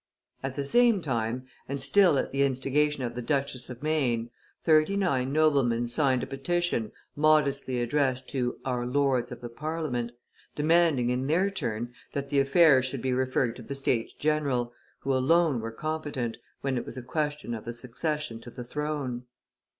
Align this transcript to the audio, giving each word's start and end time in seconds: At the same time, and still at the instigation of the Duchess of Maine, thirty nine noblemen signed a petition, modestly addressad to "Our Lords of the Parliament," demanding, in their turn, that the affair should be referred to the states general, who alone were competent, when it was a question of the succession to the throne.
At 0.41 0.55
the 0.55 0.63
same 0.63 0.99
time, 1.03 1.45
and 1.69 1.79
still 1.79 2.17
at 2.17 2.31
the 2.31 2.41
instigation 2.41 3.03
of 3.03 3.13
the 3.13 3.21
Duchess 3.21 3.69
of 3.69 3.83
Maine, 3.83 4.31
thirty 4.63 4.97
nine 4.97 5.31
noblemen 5.31 5.85
signed 5.85 6.23
a 6.23 6.25
petition, 6.25 6.91
modestly 7.15 7.75
addressad 7.85 8.25
to 8.29 8.57
"Our 8.65 8.87
Lords 8.87 9.31
of 9.31 9.41
the 9.41 9.49
Parliament," 9.49 10.11
demanding, 10.55 11.11
in 11.11 11.27
their 11.27 11.51
turn, 11.51 11.93
that 12.13 12.29
the 12.29 12.39
affair 12.39 12.81
should 12.81 13.03
be 13.03 13.13
referred 13.13 13.55
to 13.57 13.61
the 13.61 13.75
states 13.75 14.15
general, 14.15 14.73
who 15.01 15.13
alone 15.13 15.59
were 15.61 15.71
competent, 15.71 16.37
when 16.61 16.77
it 16.77 16.85
was 16.87 16.97
a 16.97 17.03
question 17.03 17.53
of 17.53 17.65
the 17.65 17.71
succession 17.71 18.39
to 18.41 18.49
the 18.49 18.63
throne. 18.63 19.25